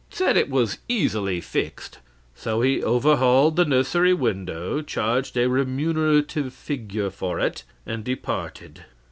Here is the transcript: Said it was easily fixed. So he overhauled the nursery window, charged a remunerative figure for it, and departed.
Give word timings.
Said 0.09 0.35
it 0.35 0.49
was 0.49 0.79
easily 0.89 1.39
fixed. 1.39 1.99
So 2.33 2.61
he 2.61 2.81
overhauled 2.81 3.55
the 3.55 3.65
nursery 3.65 4.15
window, 4.15 4.81
charged 4.81 5.37
a 5.37 5.47
remunerative 5.47 6.53
figure 6.55 7.11
for 7.11 7.39
it, 7.39 7.63
and 7.85 8.03
departed. 8.03 8.83